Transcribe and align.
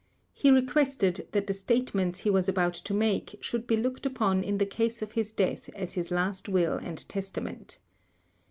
He 0.33 0.49
requested 0.49 1.27
that 1.31 1.45
the 1.45 1.53
statements 1.53 2.21
he 2.21 2.31
was 2.31 2.49
about 2.49 2.73
to 2.73 2.91
make 2.95 3.35
should 3.39 3.67
be 3.67 3.77
looked 3.77 4.03
upon 4.03 4.43
in 4.43 4.57
the 4.57 4.65
case 4.65 5.03
of 5.03 5.11
his 5.11 5.31
death 5.31 5.69
as 5.75 5.93
his 5.93 6.09
last 6.09 6.49
will 6.49 6.75
and 6.77 7.07
testament. 7.07 7.77